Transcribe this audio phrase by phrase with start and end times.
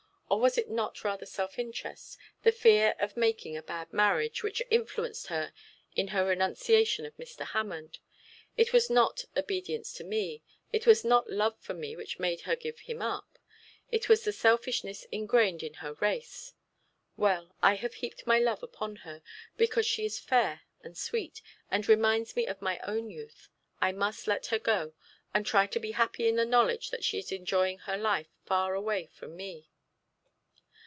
[0.33, 4.61] Or was it not rather self interest, the fear of making a bad marriage, which
[4.71, 5.51] influenced her
[5.93, 7.45] in her renunciation of Mr.
[7.47, 7.99] Hammond.
[8.55, 10.41] It was not obedience to me,
[10.71, 13.37] it was not love for me which made her give him up.
[13.91, 16.53] It was the selfishness engrained in her race.
[17.17, 19.21] Well, I have heaped my love upon her,
[19.57, 23.49] because she is fair and sweet, and reminds me of my own youth.
[23.81, 24.93] I must let her go,
[25.33, 28.73] and try to be happy in the knowledge that she is enjoying her life far
[28.75, 29.67] away from me.'